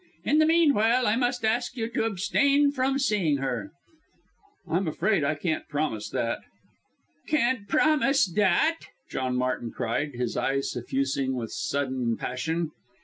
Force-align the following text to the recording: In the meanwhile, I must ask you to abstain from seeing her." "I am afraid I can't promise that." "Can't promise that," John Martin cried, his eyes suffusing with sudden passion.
In 0.23 0.39
the 0.39 0.47
meanwhile, 0.47 1.05
I 1.05 1.15
must 1.15 1.45
ask 1.45 1.77
you 1.77 1.87
to 1.89 2.05
abstain 2.05 2.71
from 2.71 2.97
seeing 2.97 3.37
her." 3.37 3.71
"I 4.67 4.77
am 4.77 4.87
afraid 4.87 5.23
I 5.23 5.35
can't 5.35 5.67
promise 5.67 6.09
that." 6.09 6.39
"Can't 7.27 7.67
promise 7.67 8.25
that," 8.33 8.77
John 9.11 9.35
Martin 9.35 9.69
cried, 9.69 10.15
his 10.15 10.35
eyes 10.35 10.71
suffusing 10.71 11.35
with 11.35 11.51
sudden 11.51 12.17
passion. 12.17 12.71